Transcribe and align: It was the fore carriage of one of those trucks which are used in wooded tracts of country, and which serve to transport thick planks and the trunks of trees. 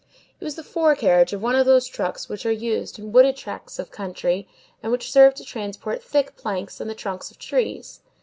It 0.39 0.43
was 0.43 0.55
the 0.55 0.63
fore 0.63 0.95
carriage 0.95 1.31
of 1.31 1.43
one 1.43 1.53
of 1.55 1.67
those 1.67 1.85
trucks 1.85 2.27
which 2.27 2.43
are 2.43 2.51
used 2.51 2.97
in 2.97 3.11
wooded 3.11 3.35
tracts 3.37 3.77
of 3.77 3.91
country, 3.91 4.47
and 4.81 4.91
which 4.91 5.11
serve 5.11 5.35
to 5.35 5.43
transport 5.45 6.01
thick 6.03 6.35
planks 6.35 6.79
and 6.81 6.89
the 6.89 6.95
trunks 6.95 7.29
of 7.29 7.37
trees. 7.37 7.99